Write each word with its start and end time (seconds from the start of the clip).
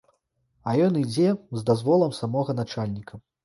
А 0.71 0.73
ён 0.85 0.97
ідзе 1.03 1.29
з 1.59 1.67
дазволам 1.69 2.19
самога 2.23 2.61
начальніка! 2.61 3.25